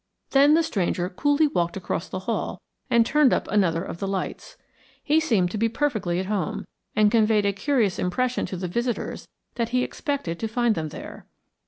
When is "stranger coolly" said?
0.63-1.45